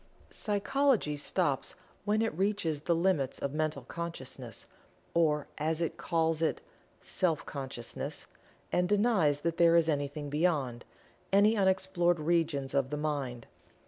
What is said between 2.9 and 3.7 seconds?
limits of